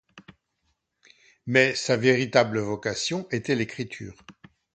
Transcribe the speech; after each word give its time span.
Mais 1.45 1.75
sa 1.75 1.95
véritable 1.95 2.57
vocation 2.57 3.27
était 3.29 3.53
l'écriture. 3.53 4.15